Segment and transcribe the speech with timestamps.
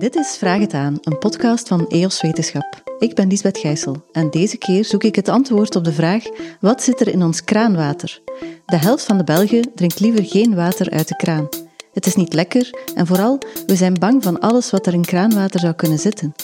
[0.00, 2.82] Dit is Vraag het aan, een podcast van EOS Wetenschap.
[2.98, 6.24] Ik ben Lisbeth Gijssel en deze keer zoek ik het antwoord op de vraag:
[6.60, 8.20] wat zit er in ons kraanwater?
[8.66, 11.48] De helft van de Belgen drinkt liever geen water uit de kraan.
[11.92, 15.60] Het is niet lekker en vooral, we zijn bang van alles wat er in kraanwater
[15.60, 16.34] zou kunnen zitten.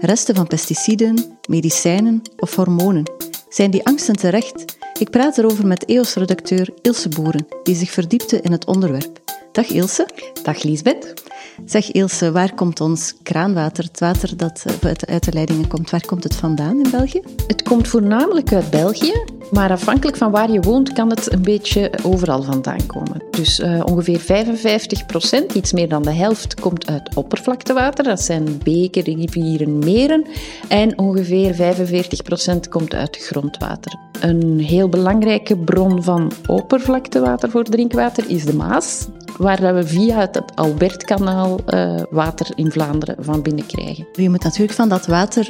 [0.00, 3.10] Resten van pesticiden, medicijnen of hormonen.
[3.48, 4.76] Zijn die angsten terecht?
[4.98, 9.20] Ik praat erover met EOS-redacteur Ilse Boeren, die zich verdiepte in het onderwerp.
[9.52, 10.08] Dag Ilse.
[10.42, 11.25] Dag Liesbeth.
[11.64, 16.06] Zeg Ilse, waar komt ons kraanwater, het water dat eh, uit de leidingen komt, waar
[16.06, 17.20] komt het vandaan in België?
[17.46, 21.90] Het komt voornamelijk uit België, maar afhankelijk van waar je woont kan het een beetje
[22.02, 23.22] overal vandaan komen.
[23.30, 28.04] Dus uh, ongeveer 55 procent, iets meer dan de helft, komt uit oppervlaktewater.
[28.04, 30.26] Dat zijn beken, rivieren, meren.
[30.68, 33.98] En ongeveer 45 procent komt uit grondwater.
[34.20, 39.06] Een heel belangrijke bron van oppervlaktewater voor drinkwater is de Maas
[39.38, 44.06] waar we via het Albertkanaal uh, water in Vlaanderen van binnen krijgen.
[44.12, 45.48] Je moet natuurlijk van dat water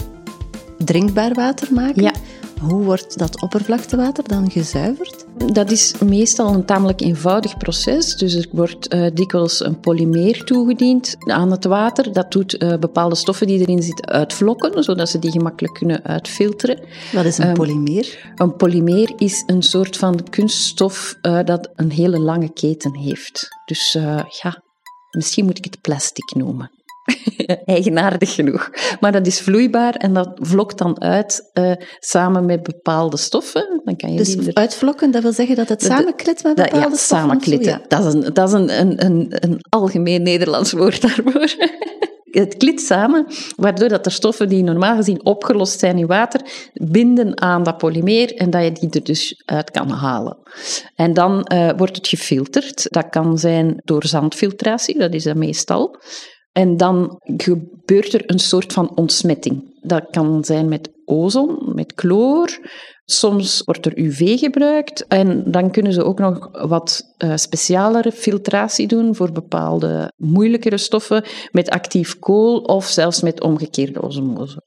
[0.78, 2.02] drinkbaar water maken.
[2.02, 2.12] Ja.
[2.60, 5.24] Hoe wordt dat oppervlaktewater dan gezuiverd?
[5.52, 8.16] Dat is meestal een tamelijk eenvoudig proces.
[8.16, 12.12] Dus er wordt uh, dikwijls een polymeer toegediend aan het water.
[12.12, 16.80] Dat doet uh, bepaalde stoffen die erin zitten uitvlokken, zodat ze die gemakkelijk kunnen uitfilteren.
[17.12, 18.32] Wat is een um, polymeer?
[18.34, 23.48] Een polymeer is een soort van kunststof uh, dat een hele lange keten heeft.
[23.64, 23.92] Dus
[24.42, 24.62] ja,
[25.10, 26.70] misschien moet ik het plastic noemen.
[27.64, 28.70] Eigenaardig genoeg.
[29.00, 33.80] Maar dat is vloeibaar en dat vlokt dan uit uh, samen met bepaalde stoffen.
[33.84, 34.54] Dan kan je dus er...
[34.54, 36.98] uitvlokken, dat wil zeggen dat het samenklit met bepaalde dat, ja, stoffen?
[36.98, 37.70] Samenklitten.
[37.70, 37.82] Ja.
[37.88, 41.54] Dat is, een, dat is een, een, een, een algemeen Nederlands woord daarvoor.
[42.38, 43.26] het klit samen,
[43.56, 46.40] waardoor dat er stoffen die normaal gezien opgelost zijn in water,
[46.72, 50.38] binden aan dat polymeer en dat je die er dus uit kan halen.
[50.94, 52.86] En dan uh, wordt het gefilterd.
[52.90, 55.98] Dat kan zijn door zandfiltratie, dat is dat meestal.
[56.56, 59.78] En dan gebeurt er een soort van ontsmetting.
[59.80, 62.58] Dat kan zijn met ozon, met chloor.
[63.04, 65.06] Soms wordt er UV gebruikt.
[65.06, 71.24] En dan kunnen ze ook nog wat uh, specialere filtratie doen voor bepaalde moeilijkere stoffen
[71.50, 74.62] met actief kool of zelfs met omgekeerde osmose.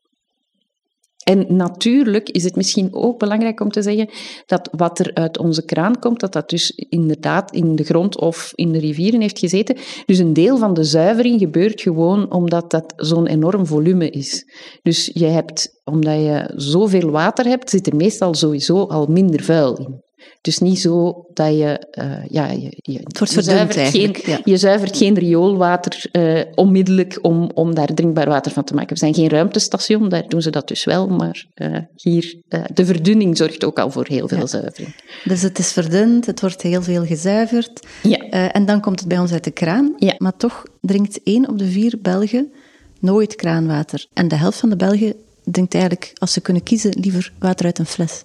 [1.29, 4.09] En natuurlijk is het misschien ook belangrijk om te zeggen
[4.45, 8.51] dat wat er uit onze kraan komt, dat dat dus inderdaad in de grond of
[8.55, 9.77] in de rivieren heeft gezeten.
[10.05, 14.45] Dus een deel van de zuivering gebeurt gewoon omdat dat zo'n enorm volume is.
[14.81, 19.77] Dus je hebt, omdat je zoveel water hebt, zit er meestal sowieso al minder vuil
[19.77, 20.08] in.
[20.41, 21.87] Dus niet zo dat je...
[21.99, 24.39] Uh, ja, je, je, het wordt je zuivert geen, ja.
[24.43, 28.93] je zuivert geen rioolwater uh, onmiddellijk om, om daar drinkbaar water van te maken.
[28.93, 31.07] We zijn geen ruimtestation, daar doen ze dat dus wel.
[31.07, 32.41] Maar uh, hier,
[32.73, 34.45] de verdunning zorgt ook al voor heel veel ja.
[34.45, 34.95] zuivering.
[35.23, 37.87] Dus het is verdund, het wordt heel veel gezuiverd.
[38.03, 38.29] Ja.
[38.29, 39.93] en dan komt het bij ons uit de kraan.
[39.97, 40.15] Ja.
[40.17, 42.51] Maar toch drinkt één op de vier Belgen
[42.99, 44.07] nooit kraanwater.
[44.13, 45.13] En de helft van de Belgen
[45.43, 48.23] drinkt eigenlijk, als ze kunnen kiezen, liever water uit een fles.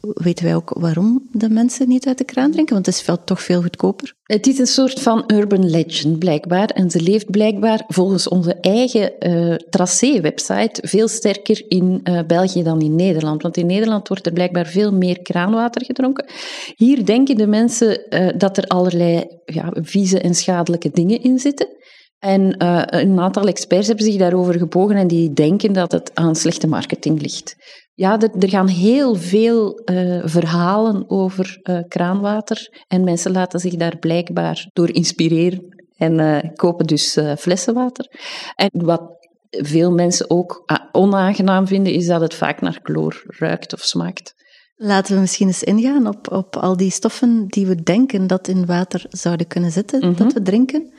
[0.00, 2.74] Weten wij ook waarom de mensen niet uit de kraan drinken?
[2.74, 4.14] Want het is veel, toch veel goedkoper.
[4.22, 6.68] Het is een soort van urban legend, blijkbaar.
[6.68, 12.80] En ze leeft blijkbaar volgens onze eigen uh, tracé-website veel sterker in uh, België dan
[12.80, 13.42] in Nederland.
[13.42, 16.28] Want in Nederland wordt er blijkbaar veel meer kraanwater gedronken.
[16.76, 21.76] Hier denken de mensen uh, dat er allerlei ja, vieze en schadelijke dingen in zitten.
[22.18, 22.64] En
[22.96, 27.20] een aantal experts hebben zich daarover gebogen en die denken dat het aan slechte marketing
[27.20, 27.56] ligt.
[27.98, 33.74] Ja, er, er gaan heel veel uh, verhalen over uh, kraanwater en mensen laten zich
[33.74, 38.06] daar blijkbaar door inspireren en kopen dus flessenwater.
[38.54, 39.02] En wat
[39.50, 44.34] veel mensen ook onaangenaam vinden, is dat het vaak naar chloor ruikt of smaakt.
[44.76, 48.66] Laten we misschien eens ingaan op, op al die stoffen die we denken dat in
[48.66, 50.14] water zouden kunnen zitten, Mhm.
[50.14, 50.92] dat we drinken.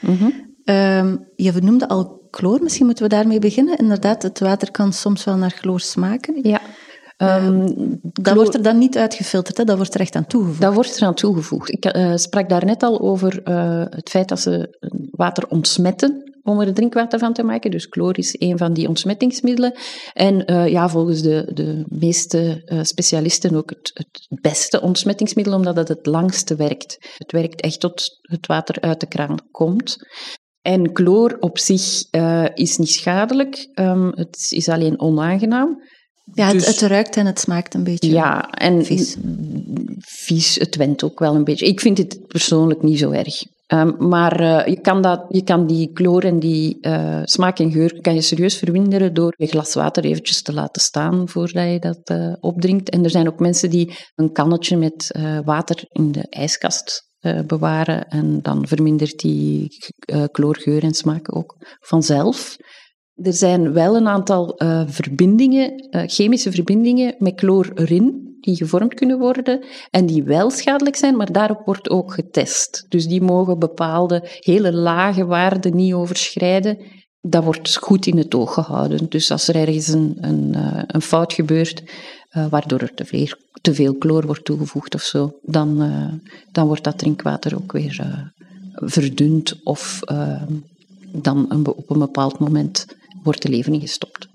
[0.64, 3.78] Um, je noemde al chloor, misschien moeten we daarmee beginnen.
[3.78, 6.40] Inderdaad, het water kan soms wel naar chloor smaken.
[6.50, 6.62] Ja.
[7.22, 9.64] Um, dat wordt er dan niet uitgefilterd, hè?
[9.64, 10.62] dat wordt er echt aan toegevoegd.
[10.62, 11.72] Dat wordt er aan toegevoegd.
[11.72, 14.78] Ik uh, sprak daar net al over uh, het feit dat ze
[15.12, 17.72] water ontsmetten om er drinkwater van te maken.
[17.72, 19.74] Dus chloor is een van die ontsmettingsmiddelen.
[20.14, 25.78] En uh, ja, volgens de, de meeste uh, specialisten ook het, het beste ontsmettingsmiddel, omdat
[25.78, 26.98] het het langste werkt.
[27.18, 29.96] Het werkt echt tot het water uit de kraan komt.
[30.62, 35.78] En chloor op zich uh, is niet schadelijk, um, het is alleen onaangenaam.
[36.34, 39.18] Ja, dus, het, het, ruikt en het smaakt een beetje ja, en vies.
[39.98, 41.66] Vies, het went ook wel een beetje.
[41.66, 43.44] Ik vind het persoonlijk niet zo erg.
[43.74, 47.72] Um, maar uh, je, kan dat, je kan die chloor en die uh, smaak en
[47.72, 51.80] geur kan je serieus verminderen door je glas water eventjes te laten staan voordat je
[51.80, 52.90] dat uh, opdrinkt.
[52.90, 57.08] En er zijn ook mensen die een kannetje met water in de ijskast
[57.48, 59.68] bewaren en dan vermindert die
[60.32, 62.56] chloorgeur en smaak ook vanzelf.
[63.24, 69.20] Er zijn wel een aantal uh, verbindingen, chemische verbindingen met chloor erin, die gevormd kunnen
[69.20, 72.86] worden en die wel schadelijk zijn, maar daarop wordt ook getest.
[72.90, 76.78] Dus die mogen bepaalde hele lage waarden niet overschrijden.
[77.22, 79.10] Dat wordt goed in het oog gehouden.
[79.10, 80.56] Dus als er ergens een, een,
[80.88, 81.84] een fout gebeurt,
[82.50, 85.92] waardoor er te veel, te veel chloor wordt toegevoegd of zo, dan,
[86.52, 88.32] dan wordt dat drinkwater ook weer
[88.74, 90.00] verdund of
[91.12, 92.86] dan op een bepaald moment
[93.24, 94.28] wordt de levening gestopt.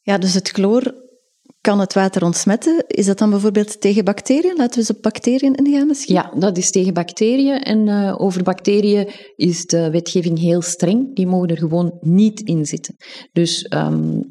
[0.00, 0.94] Ja, dus het chloor
[1.60, 2.84] kan het water ontsmetten.
[2.86, 4.56] Is dat dan bijvoorbeeld tegen bacteriën?
[4.56, 6.14] Laten we op bacteriën ingaan misschien?
[6.14, 7.62] Ja, dat is tegen bacteriën.
[7.62, 11.14] En uh, over bacteriën is de wetgeving heel streng.
[11.14, 12.94] Die mogen er gewoon niet in zitten.
[13.32, 14.22] Dus um,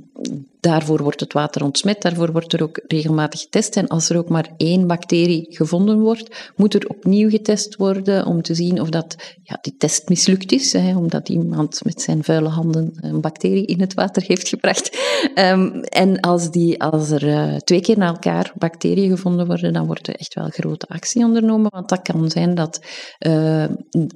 [0.59, 3.75] Daarvoor wordt het water ontsmet, daarvoor wordt er ook regelmatig getest.
[3.75, 8.41] En als er ook maar één bacterie gevonden wordt, moet er opnieuw getest worden om
[8.41, 12.49] te zien of dat, ja, die test mislukt is, hè, omdat iemand met zijn vuile
[12.49, 14.97] handen een bacterie in het water heeft gebracht.
[15.35, 19.85] Um, en als, die, als er uh, twee keer na elkaar bacteriën gevonden worden, dan
[19.85, 22.79] wordt er echt wel grote actie ondernomen, want dat kan zijn dat
[23.27, 23.65] uh,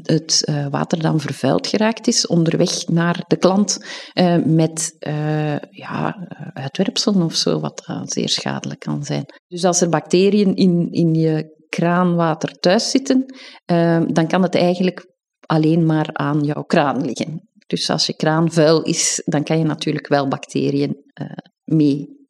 [0.02, 3.78] het uh, water dan vervuild geraakt is onderweg naar de klant
[4.46, 4.96] met
[5.70, 9.26] ja, eh, uitwerpselen of zo, wat zeer schadelijk kan zijn.
[9.48, 13.26] Dus als er bacteriën in, in je kraanwater thuis zitten,
[13.72, 15.06] uh, dan kan het eigenlijk
[15.46, 17.50] alleen maar aan jouw kraan liggen.
[17.68, 21.28] Dus als je kraan vuil is, dan kan je natuurlijk wel bacteriën uh,
[21.64, 22.22] mee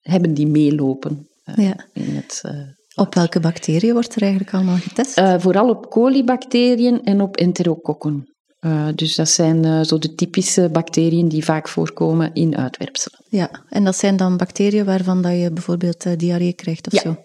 [0.00, 1.86] hebben die meelopen ja.
[1.92, 2.42] in het.
[2.94, 5.20] op welke bacteriën wordt er eigenlijk allemaal getest?
[5.42, 8.35] vooral op colibacteriën en op enterokokken.
[8.60, 13.24] Uh, dus dat zijn uh, zo de typische bacteriën die vaak voorkomen in uitwerpselen.
[13.28, 17.00] Ja, en dat zijn dan bacteriën waarvan dat je bijvoorbeeld uh, diarree krijgt of ja,
[17.00, 17.16] zo?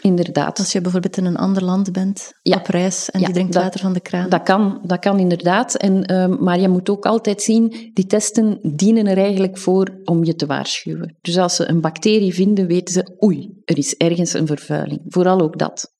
[0.00, 0.58] inderdaad.
[0.58, 2.56] Als je bijvoorbeeld in een ander land bent, ja.
[2.56, 4.28] op reis, en ja, die drinkt dat, water van de kraan.
[4.28, 5.74] Dat kan, dat kan inderdaad.
[5.74, 10.24] En, ehm, maar je moet ook altijd zien, die testen dienen er eigenlijk voor om
[10.24, 11.16] je te waarschuwen.
[11.20, 15.00] Dus als ze een bacterie vinden, weten ze, oei, er is ergens een vervuiling.
[15.06, 15.92] Vooral ook dat.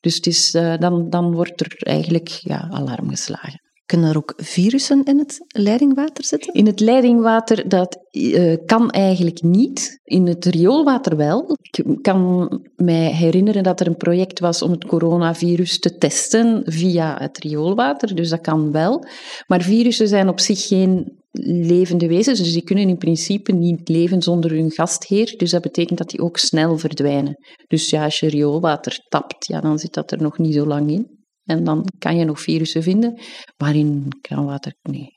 [0.00, 3.61] Dus het is, dan, dan wordt er eigenlijk ja, alarm geslagen.
[3.92, 6.54] Kunnen er ook virussen in het leidingwater zitten?
[6.54, 10.00] In het leidingwater, dat uh, kan eigenlijk niet.
[10.04, 11.56] In het rioolwater wel.
[11.70, 17.16] Ik kan mij herinneren dat er een project was om het coronavirus te testen via
[17.18, 18.14] het rioolwater.
[18.14, 19.04] Dus dat kan wel.
[19.46, 21.20] Maar virussen zijn op zich geen
[21.66, 25.34] levende wezens, dus die kunnen in principe niet leven zonder hun gastheer.
[25.36, 27.36] Dus dat betekent dat die ook snel verdwijnen.
[27.66, 30.90] Dus ja, als je rioolwater tapt, ja, dan zit dat er nog niet zo lang
[30.90, 31.20] in.
[31.44, 33.18] En dan kan je nog virussen vinden.
[33.56, 35.12] Maar in kraanwater, nee,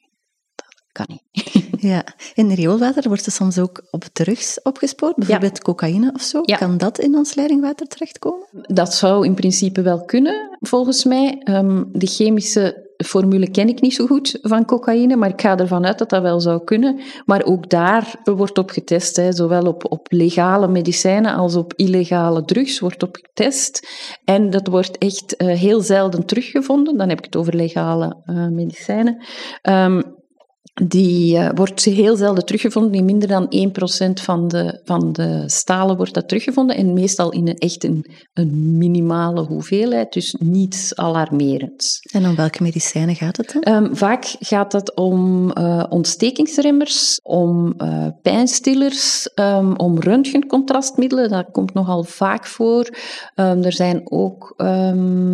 [0.56, 1.54] dat kan niet.
[1.80, 5.64] Ja, in rioolwater wordt er soms ook op drugs opgespoord, bijvoorbeeld ja.
[5.64, 6.42] cocaïne of zo.
[6.46, 6.58] Ja.
[6.58, 8.48] Kan dat in ons leidingwater terechtkomen?
[8.52, 11.42] Dat zou in principe wel kunnen, volgens mij.
[11.50, 15.86] Um, de chemische formule ken ik niet zo goed van cocaïne, maar ik ga ervan
[15.86, 17.00] uit dat dat wel zou kunnen.
[17.26, 22.80] Maar ook daar wordt op getest, zowel op, op legale medicijnen als op illegale drugs
[22.80, 23.88] wordt op getest.
[24.24, 26.98] En dat wordt echt uh, heel zelden teruggevonden.
[26.98, 29.24] Dan heb ik het over legale uh, medicijnen.
[29.70, 30.24] Um,
[30.84, 32.94] die uh, wordt heel zelden teruggevonden.
[32.94, 33.72] In minder dan
[34.10, 36.76] 1% van de, van de stalen wordt dat teruggevonden.
[36.76, 42.00] En meestal in een, echt een, een minimale hoeveelheid, dus niets alarmerends.
[42.12, 43.74] En om welke medicijnen gaat het dan?
[43.76, 51.30] Um, vaak gaat het om uh, ontstekingsremmers, om uh, pijnstillers, um, om röntgencontrastmiddelen.
[51.30, 52.90] Dat komt nogal vaak voor.
[53.36, 54.54] Um, er zijn ook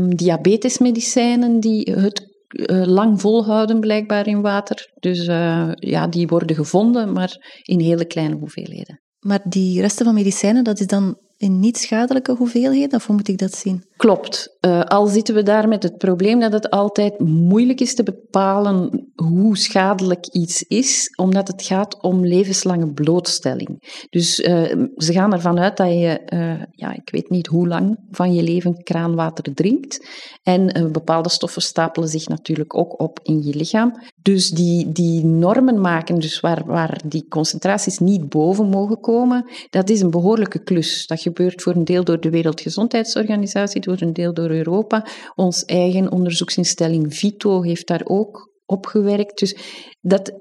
[0.10, 4.92] diabetesmedicijnen die het uh, lang volhouden blijkbaar in water.
[5.00, 9.02] Dus uh, ja, die worden gevonden, maar in hele kleine hoeveelheden.
[9.20, 13.28] Maar die resten van medicijnen, dat is dan in niet schadelijke hoeveelheden, of hoe moet
[13.28, 13.84] ik dat zien?
[13.96, 14.58] Klopt.
[14.66, 19.10] Uh, al zitten we daar met het probleem dat het altijd moeilijk is te bepalen
[19.16, 24.06] hoe schadelijk iets is, omdat het gaat om levenslange blootstelling.
[24.10, 27.98] Dus uh, ze gaan ervan uit dat je, uh, ja, ik weet niet hoe lang
[28.12, 30.08] van je leven kraanwater drinkt.
[30.44, 33.94] En bepaalde stoffen stapelen zich natuurlijk ook op in je lichaam.
[34.22, 39.90] Dus die, die normen maken, dus waar, waar die concentraties niet boven mogen komen, dat
[39.90, 41.08] is een behoorlijke klus.
[41.08, 45.08] Dat gebeurt voor een deel door de Wereldgezondheidsorganisatie, door een deel door Europa.
[45.36, 49.40] Ons eigen onderzoeksinstelling VITO heeft daar ook op gewerkt.
[49.40, 49.56] Dus
[50.02, 50.32] dat,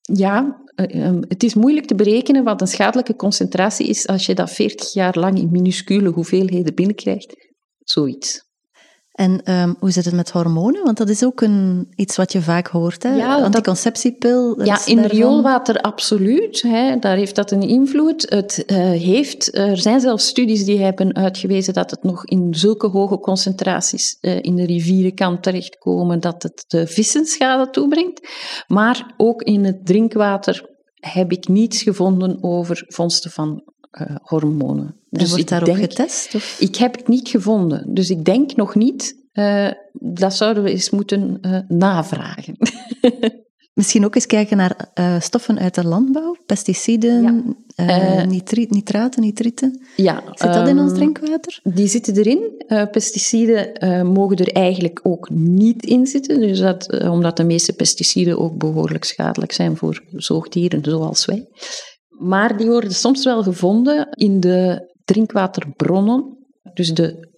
[0.00, 4.34] ja, eh, ehm, het is moeilijk te berekenen wat een schadelijke concentratie is als je
[4.34, 7.34] dat 40 jaar lang in minuscule hoeveelheden binnenkrijgt.
[7.78, 8.48] Zoiets.
[9.20, 10.84] En ehm, hoe zit het met hormonen?
[10.84, 13.02] Want dat is ook een, iets wat je vaak hoort.
[13.02, 13.14] Hè?
[13.14, 14.64] Ja, dat- Anticonceptiepil.
[14.64, 15.16] Ja, in daarvan.
[15.16, 16.62] rioolwater absoluut.
[16.62, 18.26] Hè, daar heeft dat een invloed.
[18.28, 22.86] Het eh, heeft, er zijn zelfs studies die hebben uitgewezen dat het nog in zulke
[22.86, 28.28] hoge concentraties eh, in de rivieren kan terechtkomen dat het de vissen schade toebrengt.
[28.66, 34.99] Maar ook in het drinkwater heb ik niets gevonden over vondsten van eh, hormonen.
[35.10, 36.34] Dus wordt daarop denk- getest?
[36.34, 36.56] Of?
[36.60, 39.18] ik heb het niet gevonden, dus ik denk nog niet.
[39.32, 42.56] Eh, dat zouden we eens moeten eh, navragen.
[43.74, 47.42] Misschien ook eens kijken naar eh, stoffen uit de landbouw, pesticiden, Ja.
[47.74, 49.86] eh, Eh, nitri- nitraten, nitrieten.
[49.96, 51.60] ja, Zit dat in ons ehm, drinkwater?
[51.62, 52.64] Die zitten erin.
[52.90, 53.72] Pesticiden
[54.12, 59.04] mogen er eigenlijk ook niet in zitten, dus dat, omdat de meeste pesticiden ook behoorlijk
[59.04, 61.46] schadelijk zijn voor zoogdieren zoals wij.
[62.08, 66.38] Maar die worden soms wel gevonden in de drinkwaterbronnen,
[66.74, 67.28] dus de,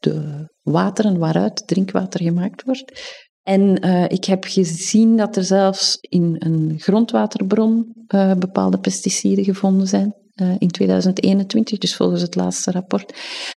[0.00, 3.16] de wateren waaruit drinkwater gemaakt wordt.
[3.42, 9.86] En eh, ik heb gezien dat er zelfs in een grondwaterbron eh, bepaalde pesticiden gevonden
[9.86, 13.12] zijn eh, in 2021, dus volgens het laatste rapport.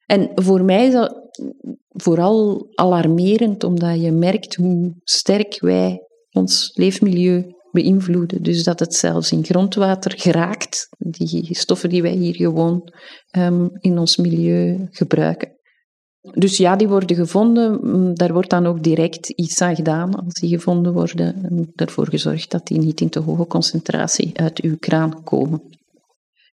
[0.06, 1.16] En voor mij is dat
[1.88, 6.00] vooral alarmerend, omdat je merkt hoe sterk wij
[6.32, 8.44] ons leefmilieu beïnvloeden.
[8.44, 12.92] Dus dat het zelfs in grondwater geraakt, die stoffen die wij hier gewoon
[13.32, 15.60] ehm, in ons milieu gebruiken.
[16.34, 17.80] Dus ja, die worden gevonden.
[17.82, 21.46] Mm, Daar wordt dan ook direct iets aan gedaan als die gevonden worden.
[21.46, 25.62] En ervoor gezorgd dat die niet in te hoge concentratie uit uw kraan komen.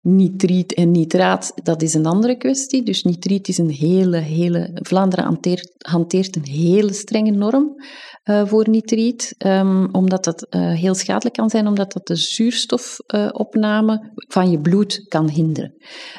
[0.01, 2.83] Nitriet en nitraat, dat is een andere kwestie.
[2.83, 4.69] Dus nitriet is een hele, hele...
[4.73, 7.75] Vlaanderen hanteert, hanteert een hele strenge norm
[8.23, 14.11] eh, voor nitriet, ehm, omdat dat eh, heel schadelijk kan zijn, omdat dat de zuurstofopname
[14.27, 15.73] van je bloed kan hinderen.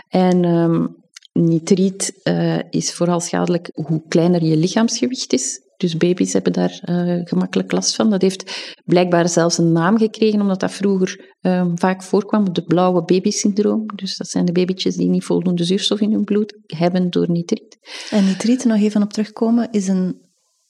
[0.09, 0.87] En ehm,
[1.33, 5.61] nitriet eh, is vooral schadelijk hoe kleiner je lichaamsgewicht is.
[5.79, 8.11] Dus baby's hebben daar eh, gemakkelijk last van.
[8.11, 13.05] Dat heeft blijkbaar zelfs een naam gekregen, omdat dat vroeger ehm, vaak voorkwam, het blauwe
[13.05, 13.87] babysyndroom.
[13.95, 17.79] Dus dat zijn de babytjes die niet voldoende zuurstof in hun bloed hebben door nitriet.
[18.11, 20.27] En nitriet, nog even op terugkomen, is een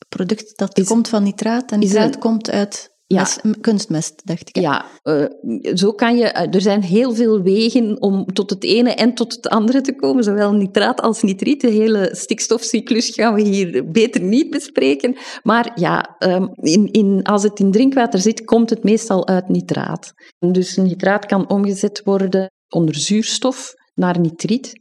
[0.08, 1.72] product dat Is- komt van nitraat.
[1.72, 3.26] En nitraat een- komt uit Ja.
[3.60, 4.54] kunstmest, dacht ik.
[4.56, 4.60] hè?
[4.60, 5.24] Ja, eh,
[5.74, 6.24] zo kan je.
[6.24, 9.94] eh, Er zijn heel veel wegen om tot het ene en tot het andere te
[9.96, 11.60] komen, zowel nitraat als nitriet.
[11.60, 15.16] De hele stikstofcyclus gaan we hier beter niet bespreken.
[15.42, 20.12] Maar ja, ehm, in, in, als het in drinkwater zit, komt het meestal uit nitraat.
[20.38, 24.72] Dus nitraat kan omgezet worden onder zuurstof naar nitriet.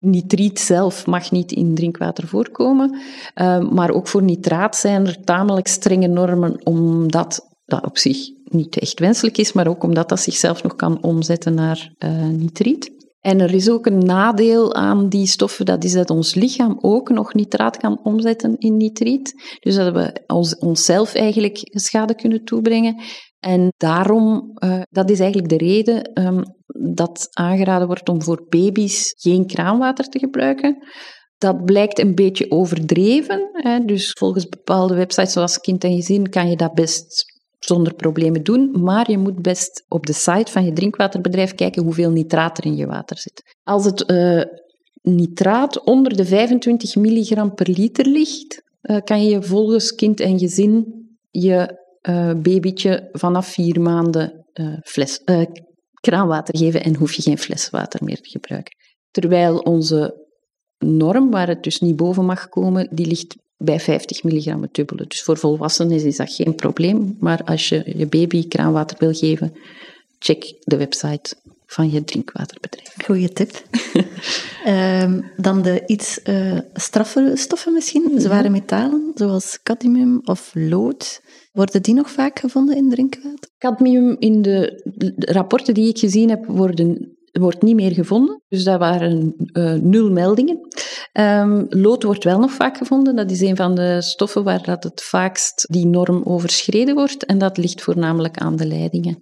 [0.00, 2.98] Nitriet zelf mag niet in drinkwater voorkomen,
[3.34, 8.78] eh, maar ook voor nitraat zijn er tamelijk strenge normen, omdat dat op zich niet
[8.78, 12.92] echt wenselijk is, maar ook omdat dat zichzelf nog kan omzetten naar eh, nitriet.
[13.20, 17.10] En er is ook een nadeel aan die stoffen, dat is dat ons lichaam ook
[17.10, 19.56] nog nitraat kan omzetten in nitriet.
[19.60, 23.02] Dus dat we ons, onszelf eigenlijk schade kunnen toebrengen.
[23.38, 26.42] En daarom, eh, dat is eigenlijk de reden ehm,
[26.94, 30.76] dat aangeraden wordt om voor baby's geen kraanwater te gebruiken.
[31.38, 33.48] Dat blijkt een beetje overdreven.
[33.52, 33.84] Hè.
[33.84, 37.33] Dus volgens bepaalde websites zoals Kind en Gezin kan je dat best
[37.64, 38.70] zonder problemen doen.
[38.82, 42.76] Maar je moet best op de site van je drinkwaterbedrijf kijken hoeveel nitraat er in
[42.76, 43.56] je water zit.
[43.62, 44.42] Als het eh,
[45.02, 51.02] nitraat onder de 25 milligram per liter ligt, eh, kan je volgens Kind en Gezin
[51.30, 54.42] je eh, babytje vanaf vier maanden
[54.82, 55.20] fles,
[56.00, 58.76] kraanwater geven en hoef je geen fleswater meer te gebruiken.
[59.10, 60.26] Terwijl onze
[60.78, 65.04] norm, waar het dus niet boven mag komen, die ligt bij 50 milligram het dubbele.
[65.06, 67.16] Dus voor volwassenen is dat geen probleem.
[67.20, 69.52] Maar als je je baby kraanwater wil geven,
[70.18, 72.94] check de website van je drinkwaterbedrijf.
[73.04, 73.62] Goeie tip.
[74.64, 81.20] Ehm, dan de iets eh straffere stoffen misschien, zware metalen, zoals cadmium of lood.
[81.52, 83.50] Worden die nog vaak gevonden in drinkwater?
[83.58, 88.42] Cadmium in de, de rapporten die ik gezien heb, worden, wordt niet meer gevonden.
[88.48, 90.60] Dus dat waren eh, nul meldingen.
[91.14, 93.16] Ehm, lood wordt wel nog vaak gevonden.
[93.16, 97.26] Dat is een van de stoffen waar dat het vaakst die norm overschreden wordt.
[97.26, 99.18] En dat ligt voornamelijk aan de leidingen.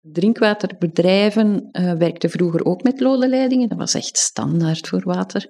[0.00, 3.68] Drinkwaterbedrijven eh, werkten vroeger ook met lode leidingen.
[3.68, 5.46] Dat was echt standaard voor water.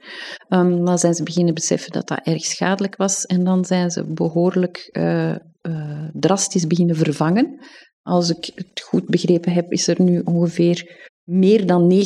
[0.48, 3.24] Um, dan zijn ze beginnen beseffen dat dat erg schadelijk was.
[3.24, 7.58] En dan zijn ze behoorlijk eh, uh, drastisch beginnen vervangen.
[8.02, 11.96] Als ik het goed begrepen heb, is er nu ongeveer meer dan 90%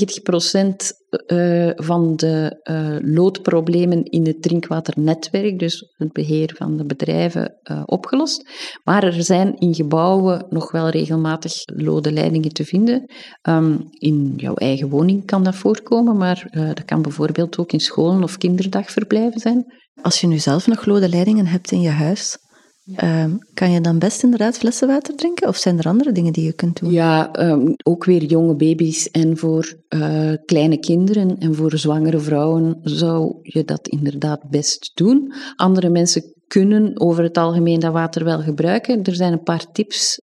[1.26, 7.82] uh, van de uh, loodproblemen in het drinkwaternetwerk, dus het beheer van de bedrijven, uh,
[7.84, 8.48] opgelost.
[8.84, 13.10] Maar er zijn in gebouwen nog wel regelmatig lode leidingen te vinden.
[13.48, 18.22] Um, in jouw eigen woning kan dat voorkomen, maar dat kan bijvoorbeeld ook in scholen
[18.22, 19.66] of kinderdagverblijven zijn.
[20.02, 22.38] Als je nu zelf nog lode leidingen hebt in je huis,
[22.86, 25.48] Um, kan je dan best inderdaad flessenwater drinken?
[25.48, 26.92] Of zijn er andere dingen die je kunt doen?
[26.92, 32.78] Ja, um, ook weer jonge baby's en voor uh, kleine kinderen en voor zwangere vrouwen
[32.82, 35.32] zou je dat inderdaad best doen.
[35.56, 39.02] Andere mensen kunnen over het algemeen dat water wel gebruiken.
[39.02, 40.20] Er zijn een paar tips.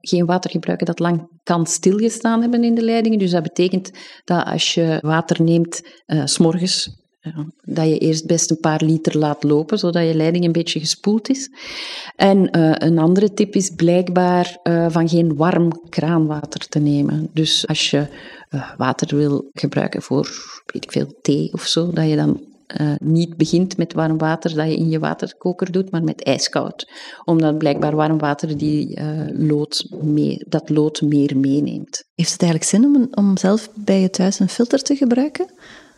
[0.00, 3.18] Geen water gebruiken dat lang kan stilgestaan hebben in de leidingen.
[3.18, 3.90] Dus dat betekent
[4.24, 7.01] dat als je water neemt, uh, s'morgens
[7.64, 11.28] dat je eerst best een paar liter laat lopen, zodat je leiding een beetje gespoeld
[11.28, 11.50] is.
[12.16, 17.28] En uh, een andere tip is blijkbaar uh, van geen warm kraanwater te nemen.
[17.32, 18.06] Dus als je
[18.50, 20.30] uh, water wil gebruiken voor,
[20.66, 22.50] weet ik veel, thee of zo, dat je dan
[22.98, 26.90] niet begint met warm water dat je in je waterkoker doet, maar met ijskoud.
[27.24, 29.00] Omdat blijkbaar warm water die,
[29.32, 32.04] lood mee, dat lood meer meeneemt.
[32.14, 35.46] Heeft het eigenlijk zin om, om zelf bij je thuis een filter te gebruiken?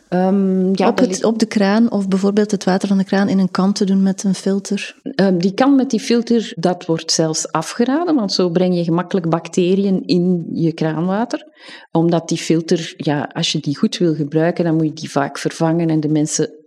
[0.09, 3.39] Um, ja, op, het, op, de kraan of bijvoorbeeld het water van de kraan in
[3.39, 4.95] een kan te doen met een filter?
[5.15, 9.29] Um, die kan met die filter, dat wordt zelfs afgeraden, want zo breng je gemakkelijk
[9.29, 11.47] bacteriën in je kraanwater.
[11.91, 15.37] Omdat die filter, ja, als je die goed wil gebruiken, dan moet je die vaak
[15.37, 16.64] vervangen en de mensen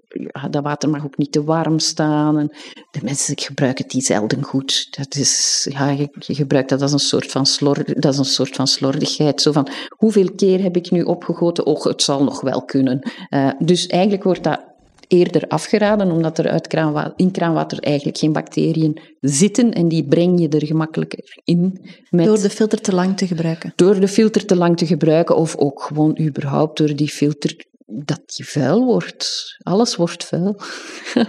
[0.51, 2.39] dat water mag ook niet te warm staan.
[2.39, 2.51] En
[2.91, 4.97] de mensen gebruiken die zelden goed.
[4.97, 8.25] Dat is, ja, je, je, gebruikt dat als een soort van slor, dat is een
[8.25, 9.43] soort van slordigheid.
[9.43, 11.67] Zo van, hoeveel keer heb ik nu opgegoten?
[11.67, 13.11] Och, het zal nog wel kunnen.
[13.31, 14.61] Uh, dus eigenlijk wordt dat
[15.09, 20.41] eerder afgeraden, omdat er uit kraanwater, in kraanwater eigenlijk geen bacteriën zitten en die breng
[20.41, 21.81] je er gemakkelijker in.
[22.11, 23.73] Met, door de filter te lang te gebruiken?
[23.77, 28.21] Door de filter te lang te gebruiken of ook gewoon überhaupt door die filter dat
[28.27, 29.57] die vuil wordt.
[29.59, 30.61] Alles wordt vuil.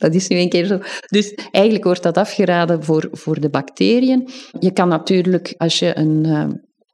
[0.00, 0.78] Dat is nu een keer zo.
[1.06, 4.28] Dus eigenlijk wordt dat afgeraden voor, voor de bacteriën.
[4.58, 6.48] Je kan natuurlijk, als je, een, uh,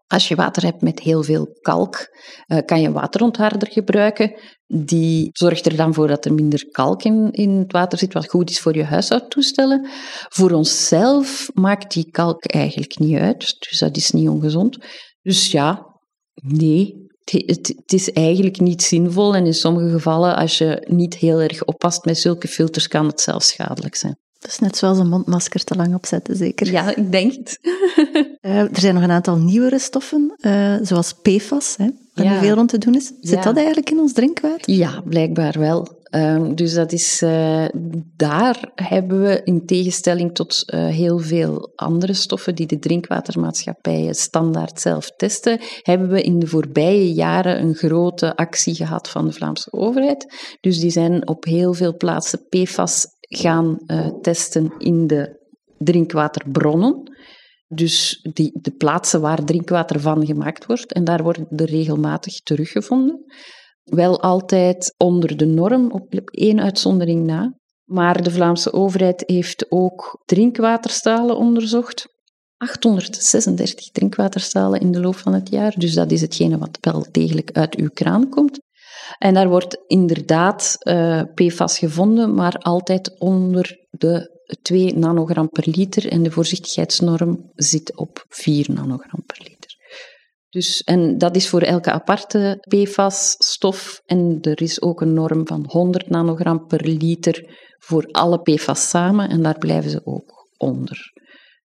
[0.06, 2.16] als je water hebt met heel veel kalk,
[2.46, 4.34] uh, kan je waterontharder gebruiken.
[4.66, 8.28] Die zorgt er dan voor dat er minder kalk in, in het water zit, wat
[8.28, 9.88] goed is voor je huishoudtoestellen.
[10.28, 14.78] Voor onszelf maakt die kalk eigenlijk niet uit, dus dat is niet ongezond.
[15.22, 15.86] Dus ja,
[16.34, 21.40] nee, het, het, is eigenlijk niet zinvol en in sommige gevallen, als je niet heel
[21.40, 24.16] erg oppast met zulke filters, kan het zelfs schadelijk zijn.
[24.38, 26.70] Dat is net zoals een mondmasker te lang opzetten, zeker?
[26.70, 27.58] Ja, ik denk het.
[28.42, 32.40] uh, er zijn nog een aantal nieuwere stoffen, uh, zoals PFAS, hè, waar ja.
[32.40, 33.12] veel rond te doen is.
[33.20, 33.42] Zit ja.
[33.42, 34.74] dat eigenlijk in ons drinkwater?
[34.74, 35.95] Ja, blijkbaar wel.
[36.10, 37.64] Um, dus dat is, uh,
[38.16, 44.80] daar hebben we in tegenstelling tot uh, heel veel andere stoffen die de drinkwatermaatschappijen standaard
[44.80, 49.72] zelf testen, hebben we in de voorbije jaren een grote actie gehad van de Vlaamse
[49.72, 50.56] overheid.
[50.60, 55.44] Dus die zijn op heel veel plaatsen PFAS gaan uh, testen in de
[55.78, 57.14] drinkwaterbronnen.
[57.68, 60.92] Dus die, de plaatsen waar drinkwater van gemaakt wordt.
[60.92, 63.24] En daar worden er regelmatig teruggevonden.
[63.86, 67.54] Wel altijd onder de norm, op één uitzondering na.
[67.84, 72.06] Maar de Vlaamse overheid heeft ook drinkwaterstalen onderzocht.
[72.56, 75.74] 836 drinkwaterstalen in de loop van het jaar.
[75.78, 78.58] Dus dat is hetgene wat wel degelijk uit uw kraan komt.
[79.18, 86.08] En daar wordt inderdaad uh, PFAS gevonden, maar altijd onder de 2 nanogram per liter.
[86.08, 89.55] En de voorzichtigheidsnorm zit op 4 nanogram per liter.
[90.48, 94.00] Dus, en dat is voor elke aparte PFAS-stof.
[94.04, 99.28] En er is ook een norm van 100 nanogram per liter voor alle PFAS samen.
[99.28, 101.12] En daar blijven ze ook onder.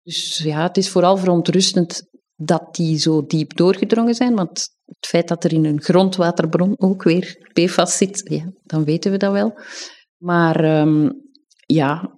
[0.03, 2.01] Dus ja, het is vooral verontrustend
[2.35, 4.35] dat die zo diep doorgedrongen zijn.
[4.35, 9.11] Want het feit dat er in een grondwaterbron ook weer PFAS zit, ja, dan weten
[9.11, 9.59] we dat wel.
[10.17, 11.11] Maar um,
[11.65, 12.16] ja,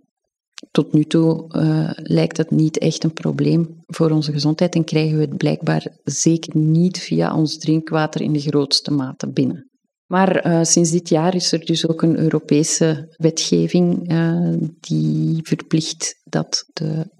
[0.71, 5.15] tot nu toe uh, lijkt het niet echt een probleem voor onze gezondheid en krijgen
[5.15, 9.69] we het blijkbaar zeker niet via ons drinkwater in de grootste mate binnen.
[10.05, 16.15] Maar uh, sinds dit jaar is er dus ook een Europese wetgeving uh, die verplicht
[16.23, 17.17] dat de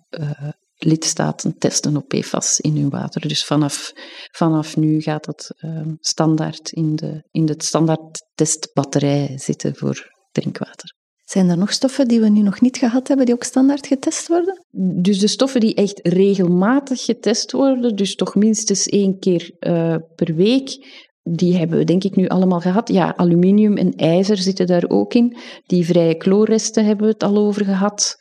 [0.78, 3.28] lidstaten testen op PFAS in hun water.
[3.28, 3.92] Dus vanaf,
[4.32, 5.52] vanaf nu gaat dat
[6.00, 10.98] standaard in de, in de standaard testbatterij zitten voor drinkwater.
[11.30, 14.28] Zijn er nog stoffen die we nu nog niet gehad hebben, die ook standaard getest
[14.28, 14.64] worden?
[15.02, 20.36] Dus de stoffen die echt regelmatig getest worden, dus toch minstens één keer uh, per
[20.36, 20.78] week,
[21.24, 22.90] die hebben we denk ik nu allemaal gehad.
[22.90, 25.38] Ja, aluminium en ijzer zitten daar ook in.
[25.66, 28.16] Die vrije kloorresten hebben we het al over gehad.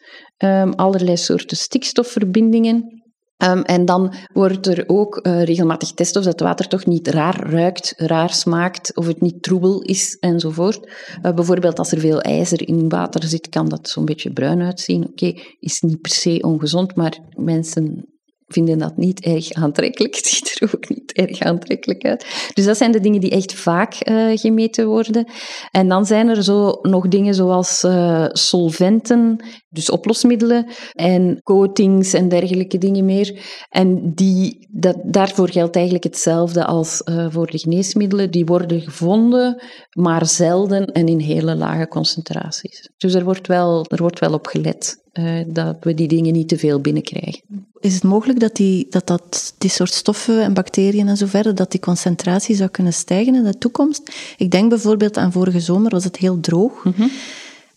[0.44, 2.97] Um, allerlei soorten stikstofverbindingen.
[3.38, 7.50] Ehm, en dan wordt er ook uh, regelmatig getest of het water toch niet raar
[7.50, 10.86] ruikt, raar smaakt, of het niet troebel is enzovoort.
[11.22, 15.08] Uh, bijvoorbeeld als er veel ijzer in water zit, kan dat zo'n beetje bruin uitzien.
[15.08, 18.17] Oké, is niet per se ongezond, maar mensen
[18.48, 20.14] vinden dat niet erg aantrekkelijk.
[20.16, 22.50] Het ziet er ook niet erg aantrekkelijk uit.
[22.54, 25.26] Dus dat zijn de dingen die echt vaak uh, gemeten worden.
[25.70, 32.28] En dan zijn er zo nog dingen zoals uh, solventen, dus oplosmiddelen en coatings en
[32.28, 33.42] dergelijke dingen meer.
[33.68, 38.30] En die, dat, daarvoor geldt eigenlijk hetzelfde als uh, voor de geneesmiddelen.
[38.30, 42.90] Die worden gevonden, maar zelden en in hele lage concentraties.
[42.96, 45.06] Dus er wordt wel, er wordt wel op gelet.
[45.18, 47.42] Uh, dat we die dingen niet te veel binnenkrijgen.
[47.80, 51.54] Is het mogelijk dat die, dat, dat die soort stoffen en bacteriën en zo verder,
[51.54, 54.12] dat die concentratie zou kunnen stijgen in de toekomst?
[54.36, 56.84] Ik denk bijvoorbeeld aan vorige zomer was het heel droog.
[56.84, 57.10] Mm -hmm.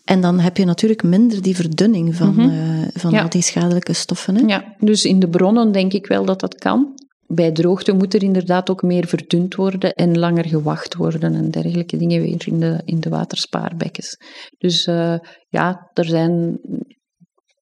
[0.05, 2.49] En dan heb je natuurlijk minder die verdunning van, mm -hmm.
[2.49, 3.21] uh, van ja.
[3.21, 4.35] al die schadelijke stoffen.
[4.35, 4.45] Hè?
[4.45, 6.99] Ja, dus in de bronnen denk ik wel dat dat kan.
[7.27, 11.97] Bij droogte moet er inderdaad ook meer verdund worden en langer gewacht worden en dergelijke
[11.97, 14.17] dingen weer in de, in de waterspaarbekkens.
[14.57, 15.15] Dus uh,
[15.49, 16.59] ja, er zijn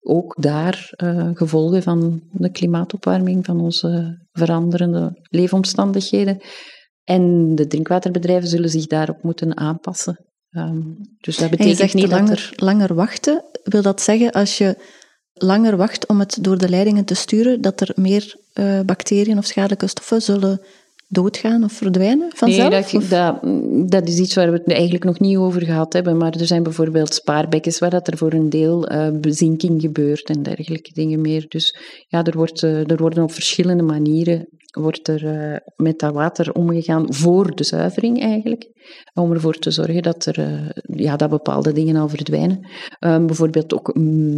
[0.02, 6.42] ook daar uh, gevolgen van de klimaatopwarming, van onze veranderende leefomstandigheden.
[7.04, 10.26] En de drinkwaterbedrijven zullen zich daarop moeten aanpassen.
[10.52, 12.54] Um, dus dat betekent niet langer, dat er...
[12.56, 13.44] langer wachten.
[13.64, 14.78] Wil dat zeggen, als je
[15.34, 19.46] langer wacht om het door de leidingen te sturen, dat er meer uh, bacteriën of
[19.46, 20.62] schadelijke stoffen zullen
[21.12, 22.70] doodgaan of verdwijnen vanzelf?
[22.70, 26.18] Nee, dat, dat, dat, is iets waar we het eigenlijk nog niet over gehad hebben.
[26.18, 30.44] Maar er zijn bijvoorbeeld spaarbekkens waar dat er voor een deel uh, bezinking gebeurt en
[30.44, 31.46] dergelijke dingen meer.
[31.48, 31.76] Dus
[32.08, 36.54] ja, er, wordt, uh, er worden op verschillende manieren wordt er uh, met dat water
[36.54, 38.78] omgegaan voor de zuivering eigenlijk.
[39.14, 42.68] Om ervoor te zorgen dat, er, uh, ja, dat bepaalde dingen al verdwijnen.
[43.00, 43.96] Um, bijvoorbeeld ook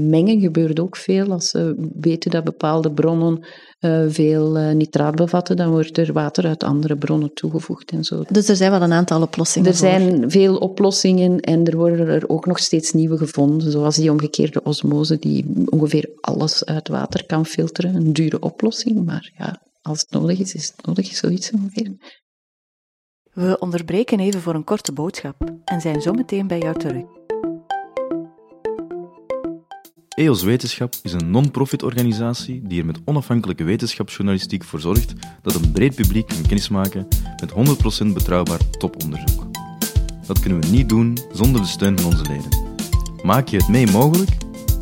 [0.09, 1.31] mengen gebeurt ook veel.
[1.31, 3.45] Als we weten dat bepaalde bronnen
[3.79, 8.23] uh, veel nitraat bevatten, dan wordt er water uit andere bronnen toegevoegd en zo.
[8.29, 9.87] Dus er zijn wel een aantal oplossingen Er voor.
[9.87, 14.63] zijn veel oplossingen en er worden er ook nog steeds nieuwe gevonden, zoals die omgekeerde
[14.63, 17.95] osmose, die ongeveer alles uit water kan filteren.
[17.95, 22.19] Een dure oplossing, maar ja, als het nodig is, is het nodig, zoiets ongeveer.
[23.33, 27.05] We onderbreken even voor een korte boodschap en zijn zo meteen bij jou terug.
[30.15, 35.71] EOS Wetenschap is een non-profit organisatie die er met onafhankelijke wetenschapsjournalistiek voor zorgt dat een
[35.71, 37.07] breed publiek kan kennismaken
[37.39, 37.55] met 100%
[38.13, 39.47] betrouwbaar toponderzoek.
[40.25, 42.59] Dat kunnen we niet doen zonder de steun van onze leden.
[43.23, 44.29] Maak je het mee mogelijk?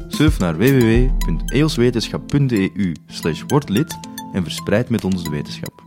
[0.07, 2.95] Surf naar www.eoswetenschap.eu
[3.47, 5.81] word lid en verspreid met ons de wetenschap.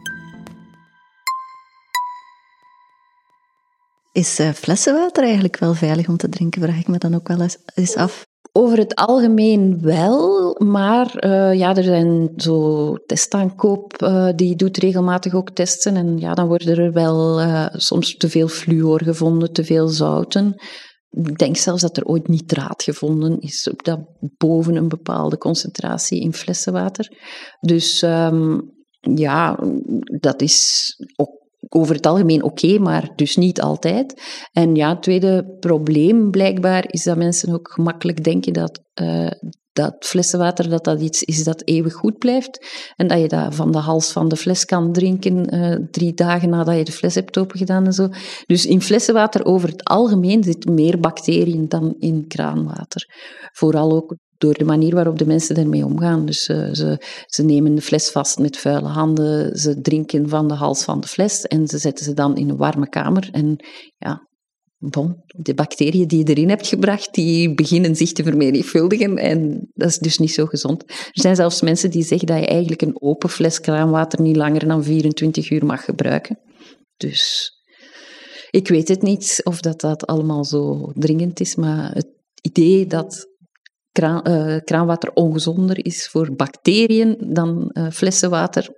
[4.12, 7.46] Is uh, flessenwater eigenlijk wel veilig om te drinken, vraag ik me dan ook wel
[7.74, 8.26] eens af.
[8.52, 15.34] Over het algemeen wel, maar uh, ja, er zijn zo testaankoop, uh, die doet regelmatig
[15.34, 15.96] ook testen.
[15.96, 20.54] En ja, dan worden er wel uh, soms te veel fluor gevonden, te veel zouten.
[21.12, 24.00] Ik denk zelfs dat er ooit nitraat gevonden is, dat
[24.36, 27.16] boven een bepaalde concentratie in flessenwater.
[27.60, 28.70] Dus um,
[29.00, 29.58] ja,
[30.20, 30.90] dat is
[31.68, 34.22] over het algemeen oké, maar dus niet altijd.
[34.52, 39.30] En ja, het tweede probleem blijkbaar is dat mensen ook gemakkelijk denken dat, uh,
[39.72, 42.66] dat flessenwater dat dat iets is dat eeuwig goed blijft.
[42.96, 46.48] En dat je dat van de hals van de fles kan drinken uh, drie dagen
[46.48, 48.08] nadat je de fles hebt opengedaan en zo.
[48.46, 53.06] Dus in flessenwater over het algemeen zitten meer bacteriën dan in kraanwater.
[53.52, 56.26] Vooral ook door de manier waarop de mensen ermee omgaan.
[56.26, 60.54] Dus uh, ze, ze nemen de fles vast met vuile handen, ze drinken van de
[60.54, 63.28] hals van de fles en ze zetten ze dan in een warme kamer.
[63.32, 63.56] En
[63.98, 64.28] ja,
[64.90, 69.88] bon, de bacteriën die je erin hebt gebracht, die beginnen zich te vermenigvuldigen en dat
[69.88, 70.82] is dus niet zo gezond.
[70.88, 74.66] Er zijn zelfs mensen die zeggen dat je eigenlijk een open fles kraanwater niet langer
[74.68, 76.38] dan 24 uur mag gebruiken.
[76.96, 77.52] Dus
[78.50, 82.08] ik weet het niet of dat, dat allemaal zo dringend is, maar het
[82.40, 83.26] idee dat
[83.92, 88.68] kraan, uh, kraanwater ongezonder is voor bacteriën dan uh, flessenwater,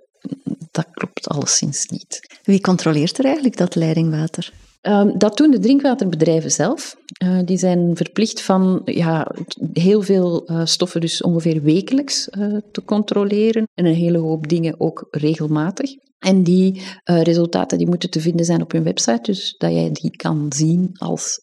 [0.71, 2.39] dat klopt alleszins niet.
[2.43, 4.53] Wie controleert er eigenlijk dat leidingwater?
[4.87, 6.95] Um, dat doen de drinkwaterbedrijven zelf.
[7.23, 9.31] Uh, die zijn verplicht van ja,
[9.73, 13.67] heel veel uh, stoffen, dus ongeveer wekelijks, uh, te controleren.
[13.73, 15.91] En een hele hoop dingen ook regelmatig.
[16.19, 20.15] En die resultaten die moeten te vinden zijn op hun website, dus dat jij die
[20.15, 21.39] kan zien als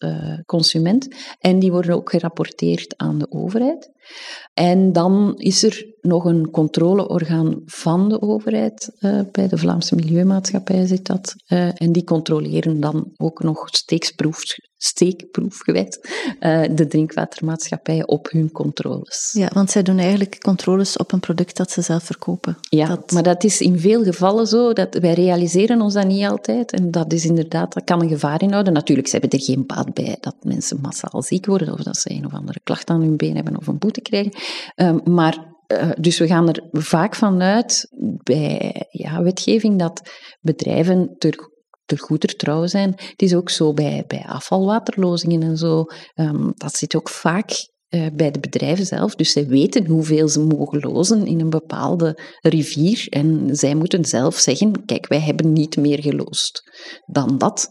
[0.46, 1.09] consument.
[1.38, 3.90] En die worden ook gerapporteerd aan de overheid.
[4.55, 8.97] En dan is er nog een controleorgaan van de overheid.
[9.01, 11.35] Uh, bij de Vlaamse Milieumaatschappij zit dat.
[11.49, 14.43] Uh, en die controleren dan ook nog steekproef,
[14.77, 15.99] steekproefgewijs
[16.41, 19.31] uh, de drinkwatermaatschappijen op hun controles.
[19.33, 22.57] Ja, want zij doen eigenlijk controles op een product dat ze zelf verkopen.
[22.61, 23.11] Ja, dat...
[23.11, 24.73] maar dat is in veel gevallen zo.
[24.73, 26.73] Dat wij realiseren ons dat niet altijd.
[26.73, 28.73] En dat is inderdaad, dat kan een gevaar inhouden.
[28.73, 32.11] Natuurlijk, ze hebben er geen baat bij dat mensen massaal ziek worden of dat ze
[32.11, 34.33] een of andere klacht aan hun been hebben of een boete krijgen.
[34.76, 37.87] Um, maar uh, dus we gaan er vaak vanuit
[38.22, 41.35] bij ja, wetgeving dat bedrijven ter,
[41.85, 42.92] ter goeder trouw zijn.
[42.96, 45.85] Het is ook zo bij, bij afvalwaterlozingen en zo.
[46.14, 47.50] Um, dat zit ook vaak
[47.94, 49.14] uh, bij de bedrijven zelf.
[49.14, 53.07] Dus zij weten hoeveel ze mogen lozen in een bepaalde rivier.
[53.09, 56.62] En zij moeten zelf zeggen: kijk, wij hebben niet meer geloosd
[57.07, 57.68] dan dat.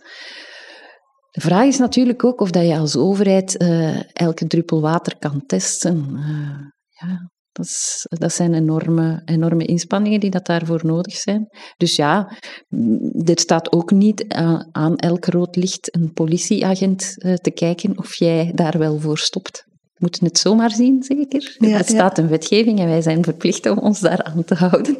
[1.31, 5.43] De vraag is natuurlijk ook of dat je als overheid uh, elke druppel water kan
[5.45, 6.07] testen.
[6.13, 11.47] Uh, ja, dat, is, dat, zijn enorme, enorme inspanningen die dat daarvoor nodig zijn.
[11.77, 12.37] Dus ja,
[13.25, 18.15] er staat ook niet aan, aan elk rood licht een politieagent uh, te kijken of
[18.15, 19.63] jij daar wel voor stopt.
[19.65, 21.55] We moeten het zomaar zien, zeker.
[21.59, 22.23] Ja, er staat ja.
[22.23, 24.97] een wetgeving en wij zijn verplicht om ons daar aan te houden.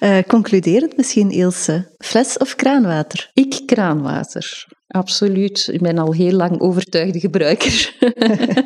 [0.00, 1.94] Uh, concluderend misschien, Ilse.
[1.98, 3.30] Fles of kraanwater?
[3.34, 4.66] Ik kraanwater.
[4.86, 5.68] Absoluut.
[5.72, 7.96] Ik ben al heel lang overtuigde gebruiker.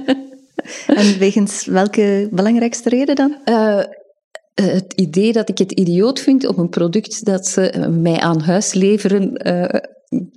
[1.00, 3.36] en wegens welke belangrijkste reden dan?
[3.44, 3.82] Uh,
[4.54, 8.72] het idee dat ik het idioot vind om een product dat ze mij aan huis
[8.72, 9.80] leveren uh,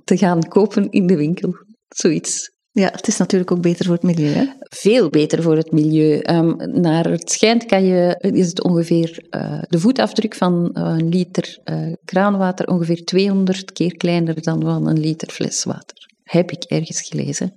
[0.04, 1.54] te gaan kopen in de winkel.
[1.88, 2.53] Zoiets.
[2.76, 4.32] Ja, het is natuurlijk ook beter voor het milieu.
[4.32, 4.44] Hè?
[4.60, 6.22] Veel beter voor het milieu.
[6.30, 11.58] Um, naar het schijnt kan je, is het ongeveer uh, de voetafdruk van een liter
[11.64, 17.52] uh, kraanwater ongeveer 200 keer kleiner dan van een liter fleswater heb ik ergens gelezen.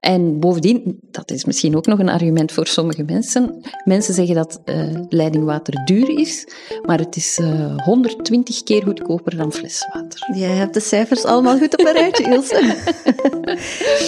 [0.00, 3.60] En bovendien, dat is misschien ook nog een argument voor sommige mensen.
[3.84, 6.46] Mensen zeggen dat uh, leidingwater duur is,
[6.82, 10.34] maar het is uh, eh, 120 keer goedkoper dan fleswater.
[10.34, 12.76] Jij hebt de cijfers allemaal goed op een rijtje, Ilse.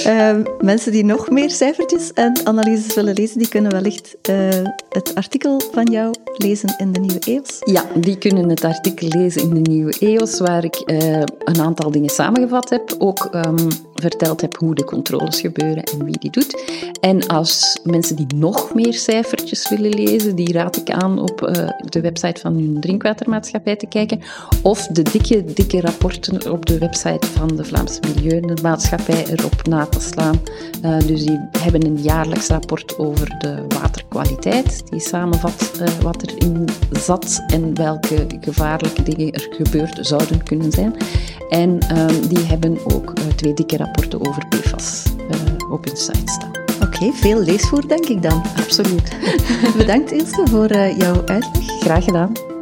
[0.07, 4.17] uh, mensen die nog meer cijfertjes en analyses willen lezen, die kunnen wellicht
[4.89, 7.59] het artikel van jou lezen in de Nieuwe EOS.
[7.65, 10.83] Ja, die kunnen het artikel lezen in de Nieuwe EOS, waar ik
[11.45, 12.95] een aantal dingen samengevat heb.
[12.99, 16.63] Ook um, verteld heb hoe de controles gebeuren en wie die doet.
[17.01, 21.69] En als mensen die nog meer cijfertjes willen lezen, die raad ik aan op uh,
[21.81, 24.21] de website van hun drinkwatermaatschappij te kijken.
[24.63, 30.01] Of de dikke, dikke rapporten op de website van de Vlaamse Milieumaatschappij erop na te
[30.01, 30.41] slaan.
[30.85, 34.91] Uh, dus die hebben een jaarlijks rapport over de waterkwaliteit.
[34.91, 40.95] Die samenvat wat erin zat en welke gevaarlijke dingen er gebeurd zouden kunnen zijn.
[41.49, 46.51] En ehm, die hebben ook twee dikke rapporten over PFAS uh, op hun site staan.
[46.83, 48.43] Oké, okay, veel leesvoer denk ik dan.
[48.57, 49.17] Absoluut.
[49.77, 51.81] Bedankt Ilse voor uh, jouw uitleg.
[51.81, 52.58] Graag gedaan.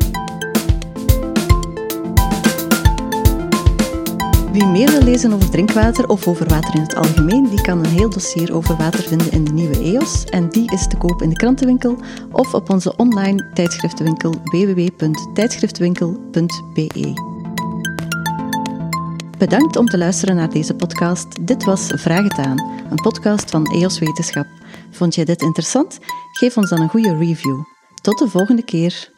[4.57, 7.91] Wie meer wil lezen over drinkwater of over water in het algemeen, die kan een
[7.91, 10.25] heel dossier over water vinden in de nieuwe EOS.
[10.25, 11.97] En die is te koop in de krantenwinkel
[12.33, 17.13] of op onze online tijdschriftenwinkel www.tijdschriftenwinkel.be.
[19.39, 21.47] Bedankt om te luisteren naar deze podcast.
[21.47, 24.47] Dit was Vraag het aan, een podcast van EOS Wetenschap.
[24.91, 25.99] Vond jij dit interessant?
[26.33, 27.59] Geef ons dan een goede review.
[28.03, 29.15] Tot de volgende keer.